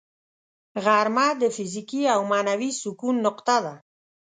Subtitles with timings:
[0.83, 3.75] غرمه د فزیکي او معنوي سکون نقطه ده